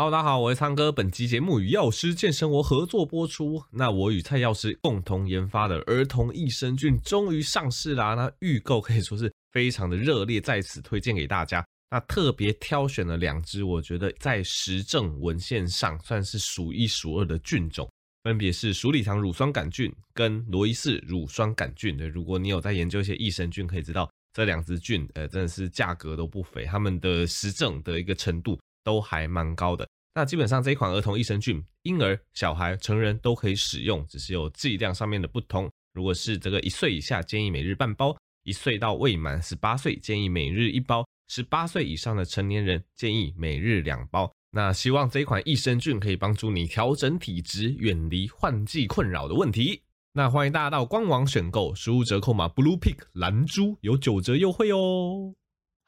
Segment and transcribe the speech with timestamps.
[0.00, 0.90] Hello，大家好，我是苍哥。
[0.90, 3.62] 本期节目与药师健生活合作播出。
[3.70, 8.14] 那我与蔡药师共同研发的儿童益生菌终于上市啦！
[8.14, 11.62] 那预购可以说是非常的热烈，在此推荐给大家。
[11.90, 17.86] 那特别挑选了两支，我觉得在实证文献上算是数一数二的菌种，
[18.24, 21.94] 分别是鼠李糖乳酸杆菌跟罗伊氏乳酸杆菌。
[21.98, 28.58] 对，如果你有在研究一些益生菌，可以知道这两支菌，呃，真的是价格都不菲，它们的实证的一个程度。
[28.82, 29.88] 都还蛮高的。
[30.14, 35.70] 那基本上这一款儿童益生菌，婴儿、小孩、成人都可以使用，只是有剂量上面的不同。
[35.94, 38.12] 如果是这个一岁以下，建议每日半包；
[38.42, 44.32] 一岁到未满十八岁，建议每日一包；十八岁以上的成年人，建议每日两包。
[44.52, 49.82] 那希望这一款益生菌可以帮助你调整体质，远离换季困扰的问题。
[50.12, 55.34] 那欢迎大家到官网选购，输入折扣码 Blue Pick 蓝猪有九折优惠哦。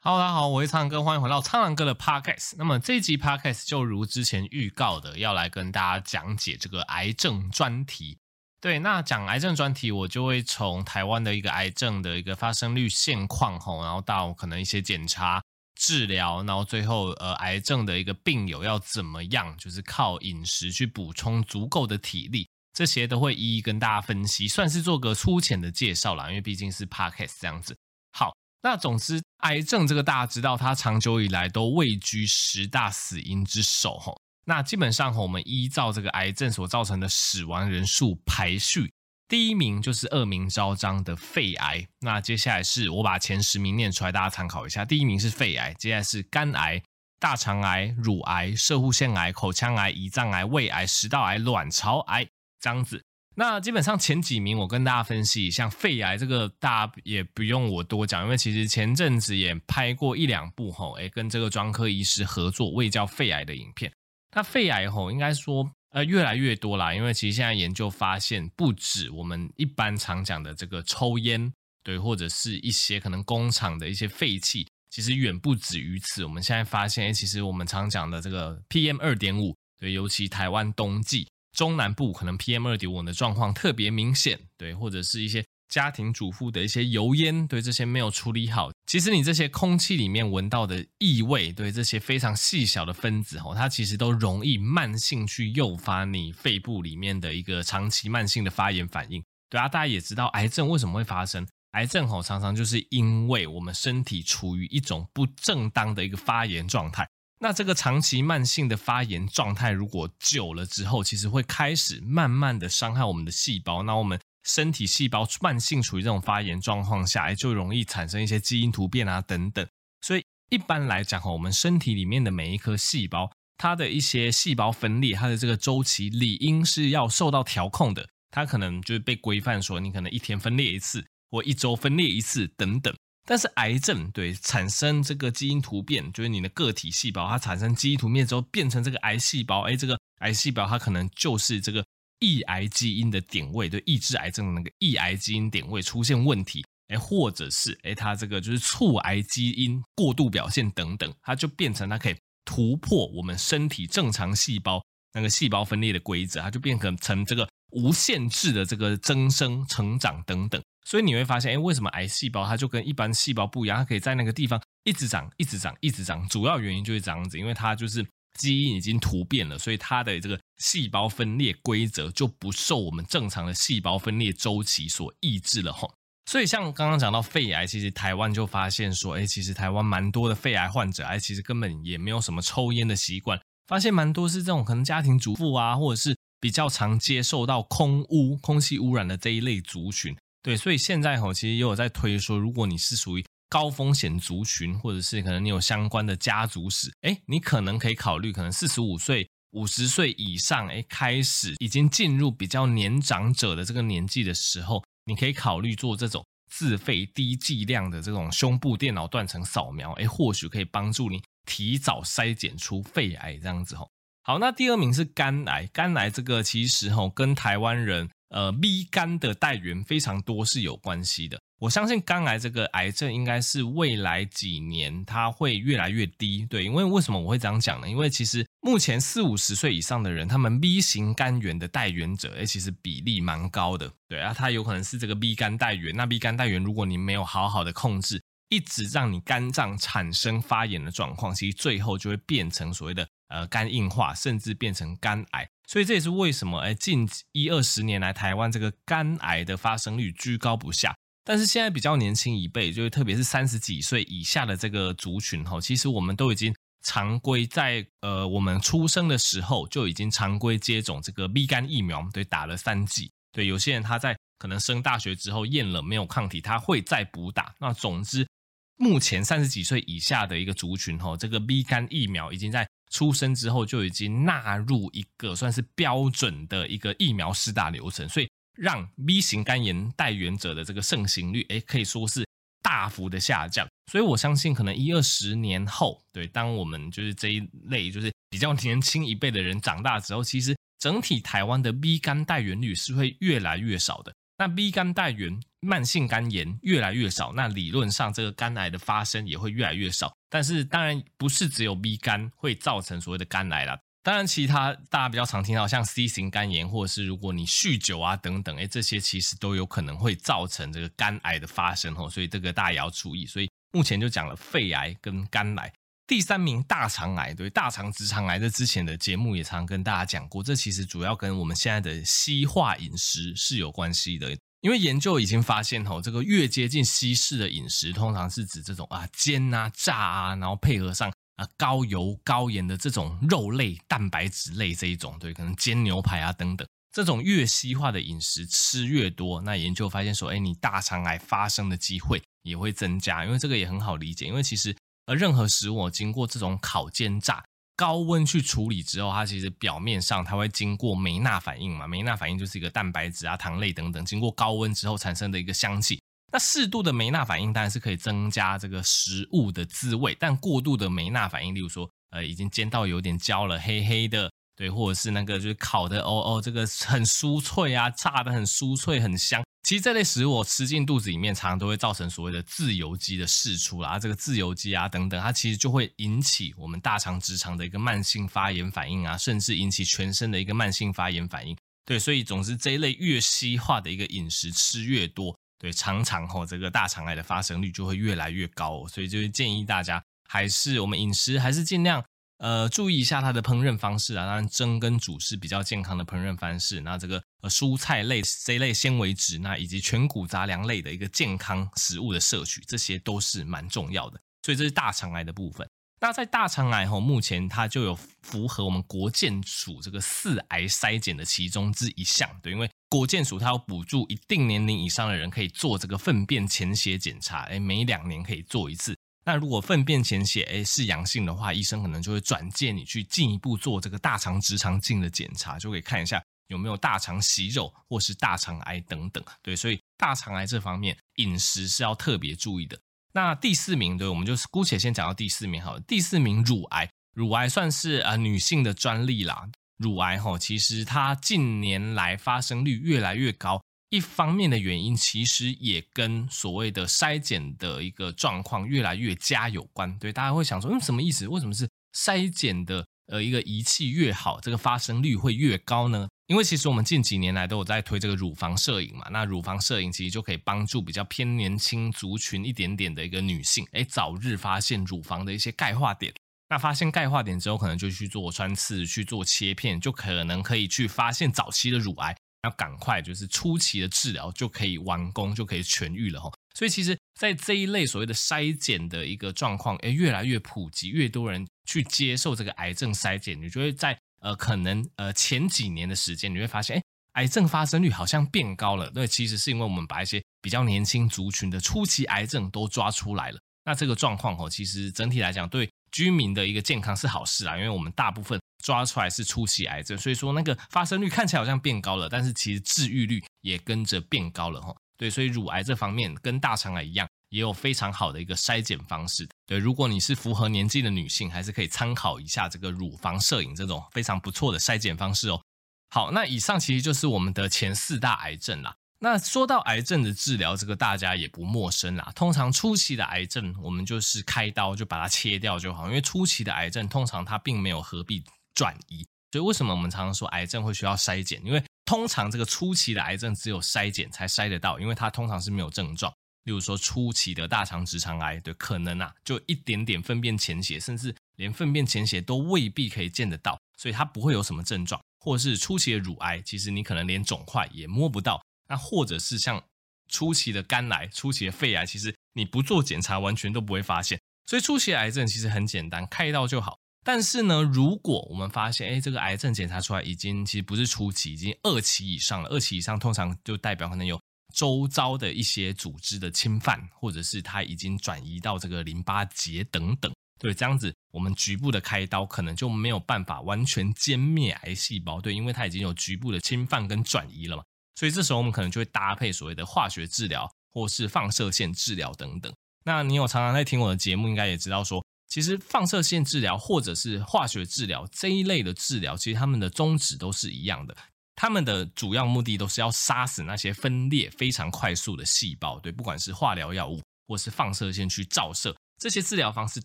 [0.05, 2.55] Hello，大家好，我是苍狼哥，欢迎回到苍狼哥的 Podcast。
[2.57, 8.17] 那么这一集 Podcast 就如之前预告的，要来跟大家讲解这个癌症专题。
[8.59, 15.41] 对，那讲癌症专题，我就会从台湾的一个癌症的一个发生率现况吼，然后到可能一些检查、
[15.75, 27.73] 治疗，然后最后呃癌症的一个病友要怎么样，就是靠饮食去补充足够的体力，这些都会一一跟大家分析，算是做个粗浅的介绍啦，因为毕竟是 Podcast 这样子。
[28.11, 28.33] 好。
[28.63, 34.15] 那总之，癌症这个大家知道，它长久以来都位居十大死因之首哈。
[34.45, 38.93] 那基本上我们依照这个癌症所造成的死亡人数排序，
[39.27, 41.85] 第一名就是恶名昭彰的肺癌。
[41.99, 44.85] 那接下来是我把前十名念出来，大家参考一下。
[44.85, 46.81] 第一名是肺癌，接下来是肝癌、
[47.19, 52.25] 大肠癌、乳癌、射护腺癌、口腔癌、胰脏癌、胃癌、食道癌、卵巢癌
[52.61, 53.03] 这样子。
[53.35, 63.91] 那基本上前几名我跟大家分析，像肺癌这个大家也不用我多讲，因为其实前阵子也拍过一两部吼，诶跟这个专科医师合作未教肺癌的影片。
[64.35, 71.51] 那肺癌吼应该说呃越来越多啦，因为其实现在研究发现，不止我们一般常讲的这个抽烟，
[71.83, 76.23] 对，或者是一些可能工厂的一些废气，其实远不止于此。
[76.23, 81.27] 我们现在发现，诶其实我们常讲的这个 PM 二点五，对，尤其台湾冬季。
[81.53, 99.23] 中南部可能 PM 二点五的状况特别明显，对，或者是一些家庭主妇的一些油烟，对这些没有处理好，其实你这些空气里面闻到的异味，对这些非常细小的分子哦，它其实都容易慢性去诱发你肺部里面的一个长期慢性的发炎反应。
[99.49, 107.07] 对啊，大家也知道癌症为什么会发生，癌症哦常常就是因为我们身体处于一种不正当的一个发炎状态。
[107.43, 113.83] 那这个长期慢性的发炎状态，如果久了之后，其实会开始慢慢的伤害我们的细胞。
[113.83, 119.67] 那我们身体细胞慢性处于这种发炎状况下，就容易产生一些基因突变啊等等。
[119.99, 128.07] 所以一般来讲哈，我们身体里面的每一颗细胞，它的一些细胞分裂，它的这个周期理应是要受到调控的。
[128.31, 132.95] 它可能就是被规范说，你可能一天分裂一次，或一周分裂一次等等。
[133.25, 141.85] 但是癌症对产生这个基因突变，就是你的个体细胞它产生基因突变之后变成这个癌细胞，哎，这个癌细胞它可能就是这个
[142.19, 160.61] 抑癌基因的点位，对，抑制癌症的那个抑癌基因点位出现问题，哎，或者是哎它这个就是促癌基因过度表现等等，它就变成它可以突破我们身体正常细胞那个细胞分裂的规则，它就变成成这个无限制的这个增生成长等等。
[160.93, 163.79] 所以你会发现，哎，为什么癌细胞它就跟一般细胞不一样？
[163.79, 166.29] 它可以在那个地方一直长、一直长、一直长。
[166.29, 168.05] 主要原因就是这样子，因为它就是
[168.37, 175.91] 基因已经突变了，所以它的这个细胞分裂规则就不受我们正常的细胞分裂周期所抑制了吼。
[176.29, 190.15] 所以像刚刚讲到肺癌，其实台湾就发现说，哎，其实台湾蛮多的肺癌患者，哎，其实根本也没有什么抽烟的习惯，发现蛮多是这种可能家庭主妇啊，或者是比较常接受到空污、空气污染的这一类族群。
[190.43, 213.89] 对，所以现在吼，其实也有在推说，如果你是属于高风险族群，或者是可能你有相关的家族史，诶，你可能可以考虑，可能四十五岁、五十岁以上，诶，开始已经进入比较年长者的这个年纪的时候，你可以考虑做这种自费低剂量的这种胸部电脑断层扫描，诶，或许可以帮助你提早筛检出肺癌这样子吼。
[214.23, 218.09] 好，那第二名是肝癌，肝癌这个其实吼跟台湾人。
[218.33, 221.39] 呃，B 肝的带源非常多是有关系的。
[221.59, 226.45] 我相信肝癌这个癌症应该是未来几年它会越来越低。
[226.49, 227.89] 对，因为为什么我会这样讲呢？
[227.89, 233.89] 因为其实目前四五十岁以上的人，他们 B 型肝炎的带源者，哎，其实比例蛮高的。
[234.09, 235.95] 对啊，它有可能是这个 B 肝带源。
[235.95, 245.49] 那 B 肝带源，如果你没有好好的控制，一直让你肝脏产生发炎的状况，其实最后就会变成所谓的呃肝硬化，甚至变成肝癌。
[245.67, 250.95] 所以这也是为什么哎，近一二十年来台湾这个肝癌的发生率居高不下。
[251.25, 256.53] 但是现在比较年轻一辈，就是特别是三十几岁以下的这个族群哈，其实我们都已经
[256.83, 263.09] 常规在呃我们出生的时候就已经常规接种这个 B 肝疫苗，对，打了三剂。
[263.31, 267.55] 对，有些人他在可能升大学之后验了没有抗体，他会再补打。
[267.59, 268.27] 那总之，
[268.75, 278.29] 目前三十几岁以下的一个族群哈，这个 B 肝疫苗已经在出生之后就已经纳入一个算是标准的一个疫苗施打流程，所以。
[278.55, 282.23] 让 B 型肝炎带原者的这个盛行率，诶，可以说是
[282.61, 283.67] 大幅的下降。
[283.91, 294.13] 所以我相信，可能一二十年后，对，当我们就是这一类就是比较年轻一辈的人长大之后，其实整体台湾的 B 肝带原率是会越来越少的。
[294.37, 300.13] 那 B 肝带原慢性肝炎越来越少，那理论上这个肝癌的发生也会越来越少。
[300.29, 303.79] 但是当然不是只有 B 肝会造成所谓的肝癌啦。
[304.01, 313.25] 当然，其他大家比较常听到，像 C 型肝炎，或者是如果你酗酒啊等等，哎，这些其实都有可能会造成这个肝癌的发生哦，所以这个大家也要注意。
[313.25, 315.71] 所以目前就讲了肺癌跟肝癌，
[316.05, 331.11] 第三名大肠癌，对，大肠直肠癌，这之前的节目也常跟大家讲过，这其实主要跟我们现在的西化饮食是有关系的，因为研究已经发现哦，这个越接近西式的饮食，通常是指这种啊煎啊炸啊，然后配合上。
[331.35, 347.43] 啊，高油高盐的这种肉类、蛋白质类这一种，对，可能煎牛排啊等等，这种越西化的饮食吃越多，那研究发现说，哎，你大肠癌发生的机会也会增加，因为这个也很好理解，因为其实而任何食物经过这种烤、煎、炸、
[347.75, 355.99] 高温去处理之后，它其实表面上它会经过梅纳反应嘛，梅纳反应就是一个蛋白质啊、糖类等等，经过高温之后产生的一个香气。
[356.31, 369.43] 那适度的梅纳反应当然是可以增加这个食物的滋味，但过度的梅纳反应，例如说，呃，已经煎到有点焦了，黑黑的，对，或者是那个就是烤的，哦哦，这个很酥脆啊，炸的很酥脆很香。
[369.63, 381.55] 其实这类食物我吃进肚子里面，常常都会造成所谓的自由基的释出啦，这个自由基啊等等，它其实就会引起我们大肠直肠的一个慢性发炎反应啊，甚至引起全身的一个慢性发炎反应。
[381.85, 385.33] 对，所以总之这一类越西化的一个饮食吃越多。
[385.57, 392.03] 对，常常吼这个大肠癌的发生率就会越来越高，所以就是建议大家还是我们饮食还是尽量
[392.37, 396.81] 呃注意一下它的烹饪方式啊，当然蒸跟煮是比较健康的烹饪方式。
[396.81, 404.19] 那这个呃蔬菜类这类纤维质，那以及全谷杂粮类的一个健康食物的摄取，这些都是蛮重要的。
[404.41, 405.67] 所以这是大肠癌的部分。
[406.01, 418.93] 那在大肠癌吼，目前它就有符合我们国健署这个四癌筛检的其中之一项，对，因为国健署它有补助一定年龄以上的人可以做这个粪便潜血检查，哎，每两年可以做一次。
[419.25, 429.23] 那如果粪便潜血哎是阳性的话，医生可能就会转介你去进一步做这个大肠直肠镜的检查，就可以看一下有没有大肠息肉或是大肠癌等等。
[429.41, 432.77] 对，所以大肠癌这方面饮食是要特别注意的。
[433.13, 435.79] 那第四名，对，我们就姑且先讲到第四名好了。
[435.81, 439.47] 第四名乳癌，乳癌算是呃女性的专利啦。
[439.77, 443.61] 乳癌吼，其实它近年来发生率越来越高，
[443.93, 449.95] 一方面的原因其实也跟所谓的筛检的一个状况越来越佳有关。
[449.99, 451.27] 对，大家会想说，嗯，什么意思？
[451.27, 456.07] 为什么是筛检的呃一个仪器越好，这个发生率会越高呢？
[456.25, 466.11] 因为其实我们近几年来都有在推这个乳房摄影嘛，那乳房摄影其实就可以帮助比较偏年轻族群一点点的一个女性，哎，早日发现乳房的一些钙化点。
[466.49, 476.31] 那发现钙化点之后，可能就去做穿刺、去做切片，就可能可以去发现早期的乳癌，要赶快就是初期的治疗就可以完工，就可以痊愈了哈。
[476.53, 483.97] 所以其实，在这一类所谓的筛检的一个状况，哎，越来越普及，越多人去接受这个癌症筛检，你就会在。
[484.23, 488.89] 呃，可能呃前几年的时间，你会发现，哎，癌症发生率好像变高了。
[488.95, 493.39] 那，其实是因为我们把一些比较年轻族群的初期癌症都抓出来了。
[493.65, 504.75] 那这个状况哦，其实整体来讲，对居民的一个健康是好事啊，因为我们大部分抓出来是初期癌症，所以说那个发生率看起来好像变高了，但是其实治愈率也跟着变高了哈。
[504.97, 507.07] 对，所以乳癌这方面跟大肠癌一样。
[507.29, 515.41] 也有非常好的一个筛检方式，对，如果你是符合年纪的女性，还是可以参考一下这个乳房摄影这种非常不错的筛检方式哦。
[515.89, 518.75] 好，那以上其实就是我们的前四大癌症啦。
[518.99, 522.11] 那说到癌症的治疗，这个大家也不陌生啦。
[522.13, 529.05] 通常初期的癌症，我们就是开刀就把它切掉就好，因为初期的癌症通常它并没有合并转移。
[529.31, 531.41] 所以为什么我们常常说癌症会需要筛检？
[531.43, 536.13] 因为通常这个初期的癌症只有筛检才筛得到，因为它通常是没有症状。
[536.43, 545.01] 例如说初期的大肠直肠癌，对，可能啊，就一点点粪便潜血，甚至连粪便潜血都未必可以见得到，所以它不会有什么症状。
[545.19, 548.43] 或者是初期的乳癌，其实你可能连肿块也摸不到。
[548.67, 549.63] 那或者是像
[550.09, 554.19] 初期的肝癌、初期的肺癌，其实你不做检查完全都不会发现。
[554.45, 556.77] 所以初期的癌症其实很简单，开刀就好。
[557.03, 562.47] 但是呢，如果我们发现，哎，这个癌症检查出来已经其实不是初期，已经二期以上了。
[562.47, 564.17] 二期以上通常就代表可能有
[564.53, 570.09] 周遭的一些组织的侵犯，或者是它已经转移到这个淋巴结等等。
[570.39, 575.19] 对，这样子我们局部的开刀可能就没有办法完全歼灭癌细胞。
[575.19, 577.63] 对，因为它已经有局部的侵犯跟转移了嘛。
[577.95, 582.53] 所以这时候我们可能就会搭配所谓的化学治疗，或是放射线治疗等等。
[582.85, 585.03] 那你有常常在听我的节目，应该也知道说。
[585.27, 590.95] 其实放射线治疗或者是化学治疗这一类的治疗，其实他们的宗旨都是一样的，
[591.35, 595.79] 他们的主要目的都是要杀死那些分裂非常快速的细胞。
[595.79, 599.81] 对，不管是化疗药物或是放射线去照射，这些治疗方式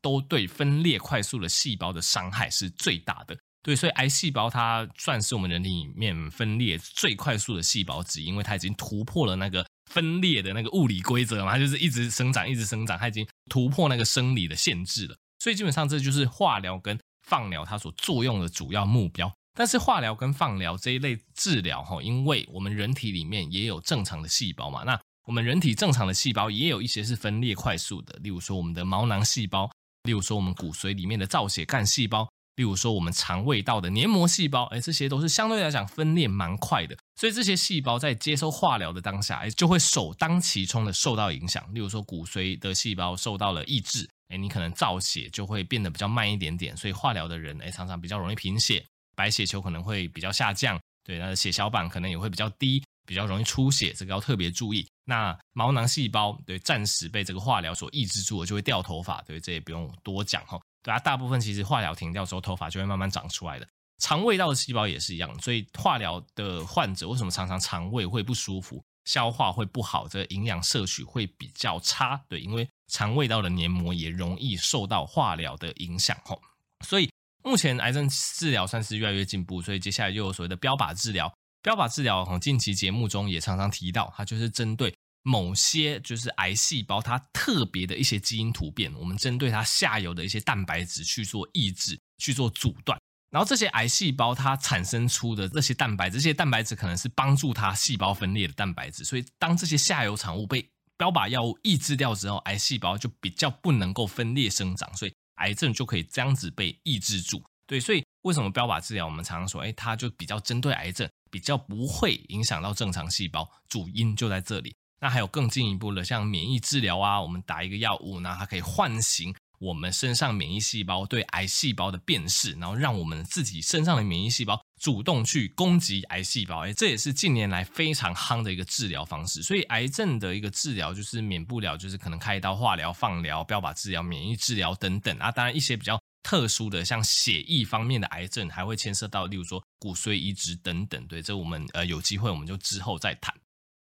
[0.00, 3.36] 都对分裂快速的细胞的伤害是最大的。
[3.64, 15.16] 对，所以癌细胞它算是我们人体里面分裂最快速的细胞之一，因为它已经突破了那个分裂的那个物理规则嘛，它就是一直生长，一直生长，它已经突破那个生理的限制了。
[15.42, 16.96] 所以基本上这就是化疗跟
[17.26, 19.28] 放疗它所作用的主要目标。
[19.54, 24.96] 但是化疗跟放疗这一类治疗哈，因为我们人体里面也有正常的细胞嘛，那
[25.26, 29.68] 我们人体正常的细胞也有一些是分裂快速的，例如说我们的毛囊细胞，
[30.04, 32.28] 例如说我们骨髓里面的造血干细胞。
[32.56, 41.64] 例如说，我们肠胃道的黏膜细胞，哎，这些都是相对来讲分裂蛮快的，所以这些细胞在接收化疗的当下，哎，就会首当其冲的受到影响。
[41.72, 48.82] 例如说，骨髓的细胞受到了抑制，哎，你可能造血就会变得比较慢一点点，所以化疗的人，哎，常常比较容易贫血，
[49.14, 54.88] 白血球可能会比较下降，对，那血小板可能也会比较低，比较容易出血，这个要特别注意。
[55.04, 60.58] 那毛囊细胞，对，暂时被这个化疗所抑制住了，就会掉头发，对，这也不用多讲哈。
[60.82, 63.68] 对啊，大部分其实化疗停掉之后，头发就会慢慢长出来的。
[63.98, 72.20] 肠胃道的细胞也是一样，所以化疗的患者为什么常常肠胃会不舒服、消化会不好，这个营养摄取会比较差？
[72.28, 76.16] 对，因为肠胃道的黏膜也容易受到化疗的影响。
[76.24, 76.40] 吼，
[76.86, 77.10] 所以
[77.42, 81.32] 目前癌症治疗算是越来越进步，所以接下来又有所谓的标靶治疗。
[81.62, 84.94] 标靶治疗，近期节目中也常常提到，它就是针对。
[85.24, 100.68] 某些就是癌细胞，它特别的一些基因突变，我们针对它下游的一些蛋白质去做抑制、去做阻断，然后这些癌细胞它产生出的这些蛋白质，这些蛋白质可能是帮助它细胞分裂的蛋白质，所以当这些下游产物被
[101.02, 107.42] 标靶药物抑制掉之后，癌细胞就比较不能够分裂生长，所以癌症就可以这样子被抑制住。
[107.66, 114.76] 对，所以为什么标靶治疗我们常常说，哎，它就比较针对癌症，比较不会影响到正常细胞，主因就在这里。
[115.00, 126.62] 那还有更进一步的，像免疫治疗啊，我们打一个药物，那它可以唤醒我们身上免疫细胞对癌细胞的辨识，然后让我们自己身上的免疫细胞主动去攻击癌细胞。
[126.62, 129.40] 诶，这也是近年来非常夯的一个治疗方式。
[129.40, 135.30] 所以癌症的一个治疗就是免不了就是可能开刀、化疗、放疗、标靶治疗、免疫治疗等等啊。
[135.30, 141.06] 当然一些比较特殊的，像血液方面的癌症，还会牵涉到例如说骨髓移植等等。
[141.06, 143.32] 对，这我们呃有机会我们就之后再谈。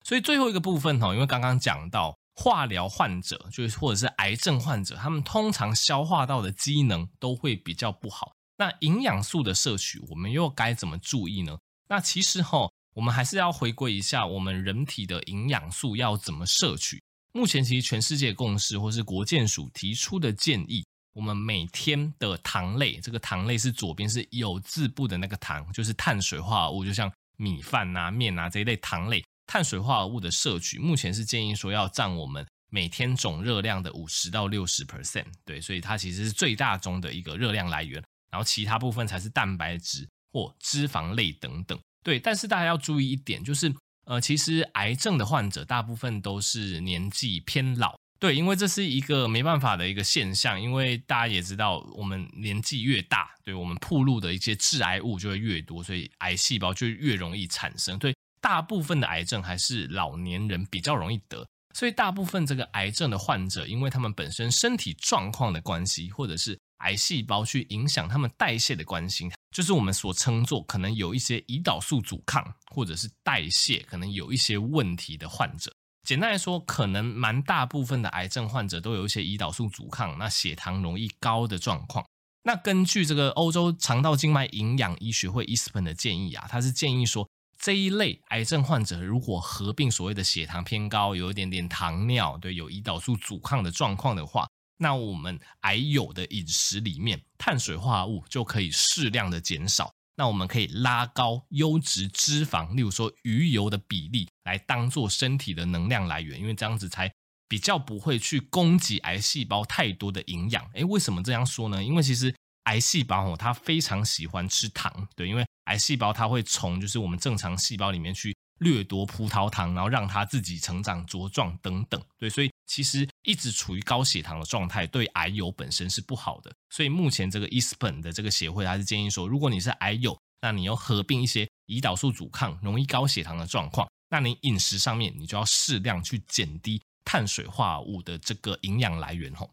[0.05, 8.33] 所以最后一个部分哈，因为刚刚讲到化疗患者，就是或者是癌症患者，他们通常消化道的机能都会比较不好。
[8.57, 11.59] 那营养素的摄取，我们又该怎么注意呢？
[11.89, 17.03] 那其实哈，我们还是要回归一下我们人体的营养素要怎么摄取。
[17.33, 20.85] 目前其实全世界共识或是国健署提出的建议，
[21.15, 29.25] 我们每天的糖类，这个糖类是左边是有字部的那个糖，就是碳水化合物，就像米饭啊、面啊这一类糖类。
[29.51, 42.21] 碳水化合物的摄取，目前是建议说要占我们每天总热量的五十到六十 percent，对，所以它其实是最大宗的一个热量来源，然后其他部分才是蛋白质或脂肪类等等，对。
[42.21, 58.15] 但是大家要注意一点，就是呃，其实癌症的患者大部分都是年纪偏老，对，因为这是一个没办法的一个现象，因为大家也知道，我们年纪越大，对我们暴露的一些致癌物就会越多，所以癌细胞就越容易产生，对。
[58.41, 72.43] 大部分的癌症还是老年人比较容易得，所以大部分这个癌症的患者，因为他们本身身体状况的关系，或者是癌细胞去影响他们代谢的关系，就是我们所称作可能有一些胰岛素阻抗，
[72.75, 75.71] 或者是代谢可能有一些问题的患者。
[76.09, 82.05] 简单来说，可能蛮大部分的癌症患者都有一些胰岛素阻抗，那血糖容易高的状况。
[82.43, 87.29] 那根据这个欧洲肠道静脉营养医学会 （ISPN） 的建议啊，他是建议说。
[87.61, 94.49] 这一类癌症患者如果合并所谓的血糖偏高，有一点点糖尿，对，有胰岛素阻抗的状况的话，
[94.79, 99.93] 那我们癌友的饮食里面，碳水化合物就可以适量的减少。
[100.17, 107.13] 那我们可以拉高优质脂肪，例如说鱼油的比例，来当做身体的能量来源，因为这样子才
[107.47, 110.67] 比较不会去攻击癌细胞太多的营养。
[110.73, 111.85] 诶，为什么这样说呢？
[111.85, 118.37] 因为其实癌细胞哦，它非常喜欢吃糖，对，因为癌细胞它会从就是我们正常细胞里面去。
[118.61, 126.53] 掠夺葡萄糖，然后让它自己成长茁壮等等，对，所以其实一直处于高血糖的状态，对癌友本身是不好的。
[126.69, 139.51] 所以目前这个 ISPN 的这个协会，它是建议说，如果你是癌友，那你要合并一些胰岛素阻抗、容易高血糖的状况，那你饮食上面你就要适量去减低碳水化合物的这个营养来源吼。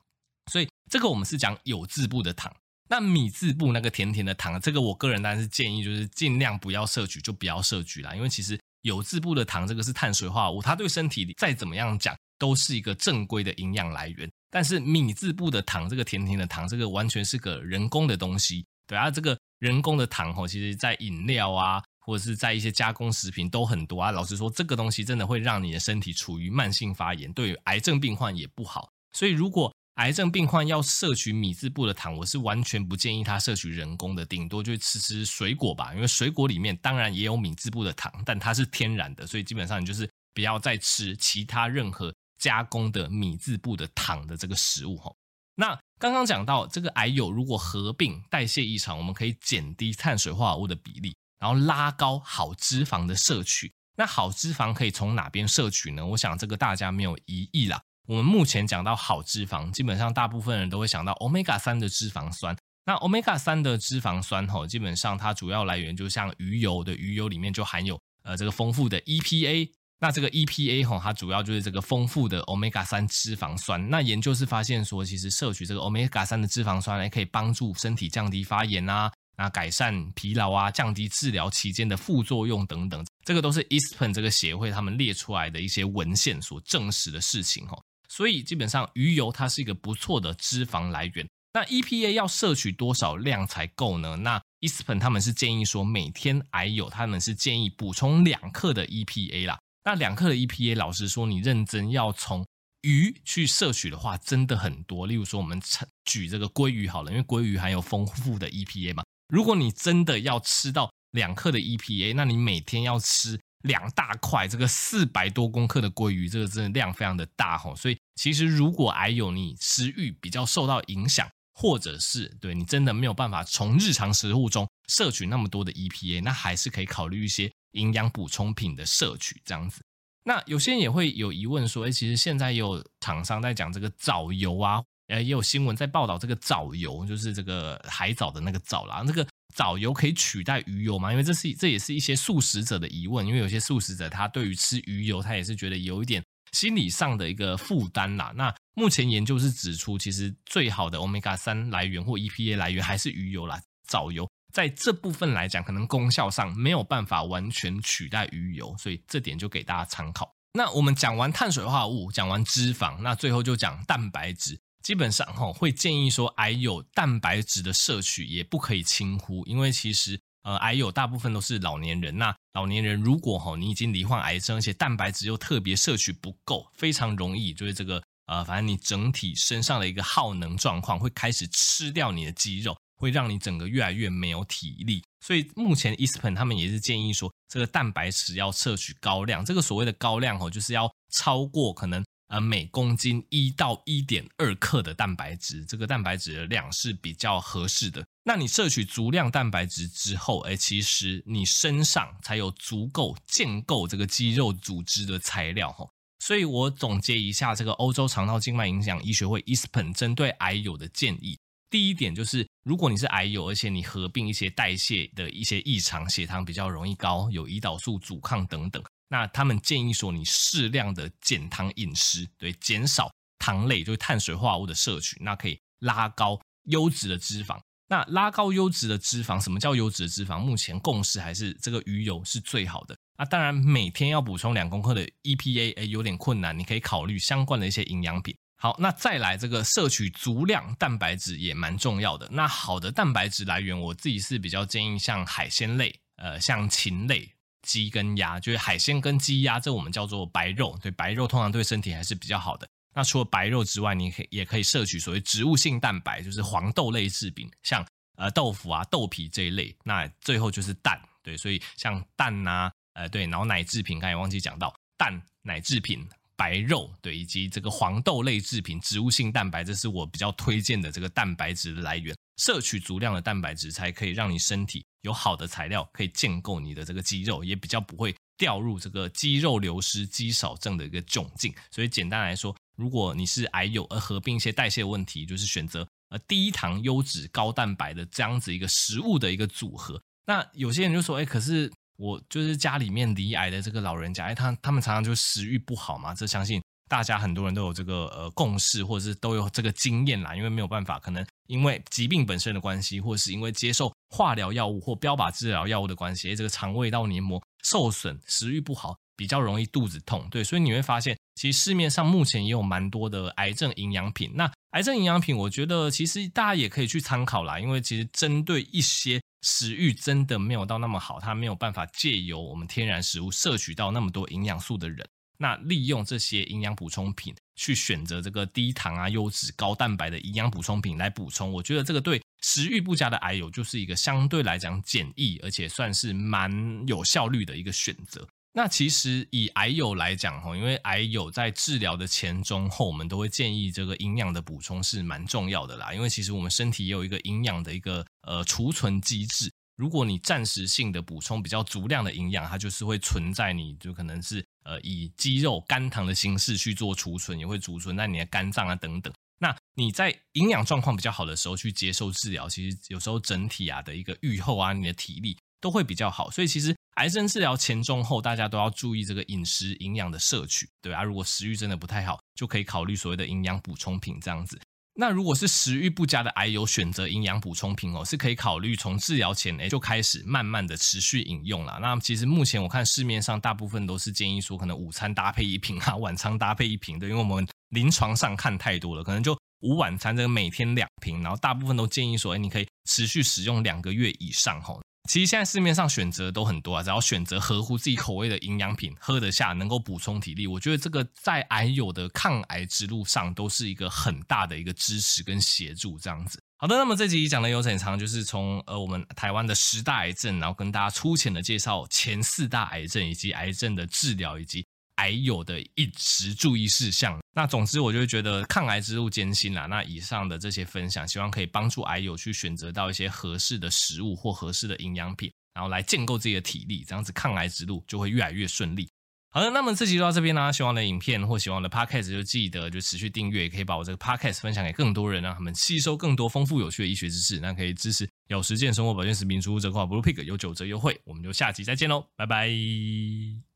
[0.51, 2.53] 所以这个我们是讲有字部的糖，
[2.89, 8.59] 那米字部那个甜甜的糖，这个我个人当然是建议就是尽量不要摄取，就不要摄取啦，因为其实。
[8.83, 14.29] 有字部的糖，这个是碳水化合物，它对身体再怎么样讲都是一个正规的营养来源。
[14.49, 18.65] 但是米字部的糖，这个甜甜的糖，这个完全是个人工的东西。
[18.85, 24.09] 对啊，这个人工的糖吼，其实在饮料啊，或者是在一些加工食品都很多啊。
[24.09, 28.89] 老实说，这个东西真的会让你的身体处于慢性发炎，对癌症病患也不好。
[29.11, 35.91] 所以如果癌症病患要摄取米字部的糖，我是完全不建议他摄取人工的，顶多就吃吃水果吧。
[35.95, 45.11] 因为水果里面当然也有米字部的糖，但它是天然的，所以基本上你就是不要再吃其他任何加工的米字部的糖的这个食物哈。
[45.55, 53.73] 那刚刚讲到这个癌友如果合并代谢异常，我们可以减低碳水化合物的比例，然后拉高好脂肪的摄取。
[53.95, 56.05] 那好脂肪可以从哪边摄取呢？
[56.05, 57.81] 我想这个大家没有疑义啦。
[58.07, 62.55] 我们目前讲到好脂肪，基本上大部分人都会想到 Omega 三的脂肪酸。
[62.85, 69.69] 那 Omega 三的脂肪酸吼，基本上它主要来源就像鱼油的鱼油里面就含有呃这个丰富的 EPA。
[69.99, 73.89] 那这个 EPA 吼，它主要就是这个丰富的 Omega 三脂肪酸。
[73.89, 83.05] 那研究是发现说，其实摄取这个 Omega 三的脂肪酸，也可以帮助身体降低发炎啊，那改善疲劳啊，降低治疗期间的副作用等等。
[83.25, 87.83] 这个都是 ISPN 这个协会他们列出来的一些文献所证实的事情吼。
[88.07, 91.27] 所以基本上鱼油它是一个不错的脂肪来源。
[91.53, 94.15] 那 EPA 要摄取多少量才够呢？
[94.17, 99.59] 那 ISPN 他们是建议说，每天癌友他们是建议补充两克的 EPA 啦。
[99.83, 102.45] 那两克的 EPA，老实说，你认真要从
[102.81, 105.07] 鱼去摄取的话，真的很多。
[105.07, 105.59] 例如说，我们
[106.05, 109.03] 举这个鲑鱼好了，因为鲑鱼含有丰富的 EPA 嘛。
[109.29, 113.39] 如果你真的要吃到两克的 EPA，那你每天要吃。
[113.63, 129.81] 两大块，这个四百多公克的鲑鱼，这个真的量非常的大吼，所以其实如果癌友你食欲比较受到影响，或者是对你真的没有办法从日常食物中摄取那么多的 EPA，那还是可以考虑一些营养补充品的摄取这样子。
[130.25, 139.25] 那有些人也会有疑问说，诶，其实现在也有厂商在讲这个藻油啊，呃，也有新闻在报道这个藻油，就是这个海藻的那个藻啦，那个。
[139.55, 141.09] 藻油可以取代鱼油吗？
[141.09, 143.25] 因为这是这也是一些素食者的疑问。
[143.25, 148.33] 因为有些素食者他对于吃鱼油，他也是觉得有一点心理上的一个负担啦。
[148.35, 153.61] 那目前研究是指出，其实最好的 Omega 三来源或 EPA 来源还是鱼油啦。
[153.87, 160.29] 藻油在这部分来讲，可能功效上没有办法完全取代鱼油，所以这点就给大家参考。
[160.53, 164.59] 那我们讲完碳水化合物，讲完脂肪，那最后就讲蛋白质。
[164.83, 185.03] 基本上哈，会建议说，癌友蛋白质的摄取也不可以轻忽，因为其实呃，癌友大部分都是老年人，那老年人如果哈，你已经罹患癌症，而且蛋白质又特别摄取不够，非常容易就是这个呃，反正你整体身上的一个耗能状况会开始吃掉你的肌肉，会让你整个越来越没有体力。
[185.19, 192.01] 所以目前 ISPN 他们也是建议说，这个蛋白质要摄取高量，这个所谓的高量哦，就是要超过可能。
[192.27, 198.05] 呃，每公斤一到一点二克的蛋白质，这个蛋白质的量是比较合适的。
[198.23, 205.87] 那你摄取足量蛋白质之后，哎，其实你身上才有足够建构这个肌肉组织的材料哈。
[206.19, 218.83] 所以我总结一下这个欧洲肠道静脉影响医学会，ispen 针对癌友的建议，第一点就是，如果你是癌友，而且你合并一些代谢的一些异常，血糖比较容易高，有胰岛素阻抗等等。
[219.09, 227.59] 那他们建议说，你适量的减糖饮食，对，减少糖类，就是碳水化合物的摄取，那可以拉高优质的脂肪。
[227.89, 230.39] 那拉高优质的脂肪，什么叫优质的脂肪？
[230.39, 232.97] 目前共识还是这个鱼油是最好的。
[233.17, 238.35] 那当然，每天要补充两公克的 EPA，诶，有点困难，你可以考虑相关的一些营养品。
[238.59, 242.27] 好，那再来这个摄取足量蛋白质也蛮重要的。
[242.31, 247.31] 那好的蛋白质来源，我自己是比较建议像海鲜类，呃，像禽类。
[247.61, 250.77] 鸡跟鸭就是海鲜跟鸡鸭，这我们叫做白肉。
[250.81, 252.67] 对，白肉通常对身体还是比较好的。
[252.93, 259.75] 那除了白肉之外，你可以也可以摄取所谓植物性蛋白，就是黄豆类制品，像呃豆腐啊、豆皮这一类。
[259.83, 272.15] 那最后就是蛋，对，所以像蛋呐、啊，呃对，然后奶制品，刚才忘记讲到蛋、奶制品、白肉，对，以及这个黄豆类制品、植物性蛋白，这是我比较推荐的这个蛋白质的来源。
[272.37, 281.51] 摄取足量的蛋白质，才可以让你身体有好的材料可以建构你的这个肌肉，也比较不会掉入这个肌肉流失、肌少症的一个窘境。
[281.71, 289.99] 所以简单来说，如果你是癌友而合并一些代谢问题，就是选择呃低糖、优质、高蛋白的这样子一个食物的一个组合。
[290.27, 296.61] 那有些人就说，哎，可是我就是家里面罹癌的这个老人家，哎，他他们常常就食欲不好嘛，这相信。
[296.89, 310.25] 大家很多人都有这个呃共识，或者是都有这个经验啦，因为没有办法，可能因为疾病本身的关系，或者是因为接受化疗药物或标靶治疗药物的关系，这个肠胃道黏膜受损，食欲不好，比较容易肚子痛。
[310.31, 314.31] 对，所以你会发现，其实市面上目前也有蛮多的癌症营养品。
[314.35, 325.05] 那癌症营养品，我觉得其实大家也可以去参考啦，因为其实针对一些食欲真的没有到那么好，他没有办法借由我们天然食物摄取到那么多营养素的人。
[325.39, 336.51] 那利用这些营养补充品去选择这个低糖啊、优质、高蛋白的营养补充品来补充，我觉得这个对食欲不佳的癌友就是一个相对来讲简易，而且算是蛮
[336.87, 338.27] 有效率的一个选择。
[338.57, 349.47] 那其实以癌友来讲哈，因为癌友在治疗的前、中、后，我们都会建议这个营养的补充是蛮重要的啦，因为其实我们身体也有一个营养的一个呃储存机制。
[349.75, 359.13] 如果你暂时性的补充比较足量的营养，它就是会存在你就可能是呃以肌肉肝糖的形式去做储存，也会储存在你的肝脏啊等等。
[359.37, 366.29] 那你在营养状况比较好的时候去接受治疗，其实有时候整体啊的一个愈后啊，你的体力都会比较好。
[366.31, 374.59] 所以其实癌症治疗前中后，大家都要注意这个饮食营养的摄取，对啊，如果食欲真的不太好，就可以考虑所谓的营养补充品这样子。
[374.99, 381.77] 那如果是食欲不佳的癌友，选择营养补充品哦，是可以考虑从治疗前诶就开始慢慢的持续饮用了。
[381.79, 394.81] 那其实目前我看市面上大部分都是建议说，可能午餐搭配一瓶啊，晚餐搭配一瓶的，因为我们临床上看太多了，可能就午晚餐这个每天两瓶，然后大部分都建议说，诶你可以持续使用两个月以上吼。
[395.07, 406.39] 其实现在市面上选择都很多啊，只要选择合乎自己口味的营养品，喝得下，能够补充体力，我觉得这个在癌友的抗癌之路上都是一个很大的一个支持跟协助，这样子。
[406.57, 414.65] 好的，那么这集讲的有点长，就是从呃我们台湾的十大癌症，然后跟大家粗浅的介绍前四大癌症以及癌症的治疗以及。
[414.97, 417.19] 癌友的一时注意事项。
[417.33, 419.65] 那总之，我就觉得抗癌之路艰辛啦。
[419.65, 428.89] 那以上的这些分享，希望可以帮助癌友去选择到一些合适的食物或合适的营养品，然后来建构自己的体力，这样子抗癌之路就会越来越顺利。
[429.29, 430.51] 好的，那么这集就到这边啦。
[430.51, 437.39] 喜欢的影片或喜欢的 podcast，就记得就持续订阅，也可以把我这个 podcast 分享给更多人，让他们吸收更多丰富有趣的医学知识。
[437.39, 440.99] 那可以支持有实践生活保健食品输入折扣 Blue Pig 有九折优惠。
[441.03, 443.46] 我们就下期再见喽，拜拜。